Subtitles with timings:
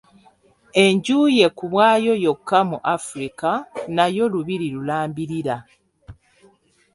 [0.83, 3.49] Enju ye ku bwayo yokka mu Africa
[3.95, 5.55] nayo lubiri lulambirira.